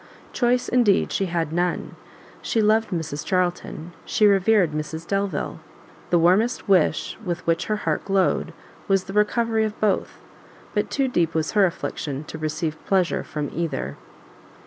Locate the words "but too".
10.73-11.07